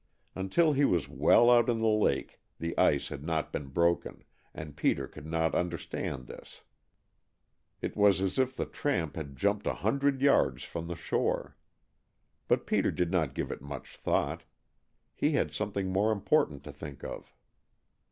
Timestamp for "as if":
8.19-8.55